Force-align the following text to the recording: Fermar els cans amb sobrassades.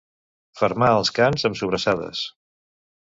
Fermar 0.61 0.87
els 1.01 1.13
cans 1.19 1.45
amb 1.51 1.59
sobrassades. 1.61 2.27